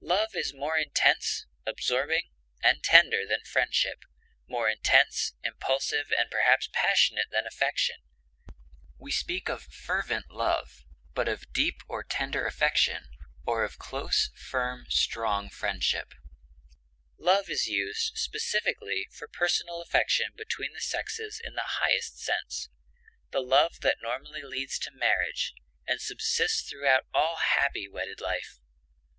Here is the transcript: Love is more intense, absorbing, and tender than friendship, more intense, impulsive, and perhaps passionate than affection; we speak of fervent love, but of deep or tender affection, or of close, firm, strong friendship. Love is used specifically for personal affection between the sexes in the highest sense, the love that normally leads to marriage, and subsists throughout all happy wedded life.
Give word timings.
Love 0.00 0.30
is 0.34 0.54
more 0.54 0.78
intense, 0.78 1.44
absorbing, 1.66 2.30
and 2.62 2.82
tender 2.82 3.26
than 3.28 3.44
friendship, 3.44 4.06
more 4.48 4.66
intense, 4.66 5.34
impulsive, 5.42 6.10
and 6.18 6.30
perhaps 6.30 6.70
passionate 6.72 7.26
than 7.30 7.46
affection; 7.46 7.96
we 8.96 9.12
speak 9.12 9.50
of 9.50 9.64
fervent 9.64 10.30
love, 10.30 10.86
but 11.12 11.28
of 11.28 11.52
deep 11.52 11.82
or 11.86 12.02
tender 12.02 12.46
affection, 12.46 13.10
or 13.44 13.62
of 13.62 13.76
close, 13.78 14.30
firm, 14.34 14.86
strong 14.88 15.50
friendship. 15.50 16.14
Love 17.18 17.50
is 17.50 17.66
used 17.66 18.16
specifically 18.16 19.06
for 19.12 19.28
personal 19.28 19.82
affection 19.82 20.32
between 20.34 20.72
the 20.72 20.80
sexes 20.80 21.38
in 21.44 21.56
the 21.56 21.72
highest 21.82 22.18
sense, 22.18 22.70
the 23.32 23.42
love 23.42 23.80
that 23.80 24.00
normally 24.00 24.40
leads 24.42 24.78
to 24.78 24.90
marriage, 24.92 25.52
and 25.86 26.00
subsists 26.00 26.66
throughout 26.66 27.04
all 27.12 27.36
happy 27.36 27.86
wedded 27.86 28.22
life. 28.22 28.58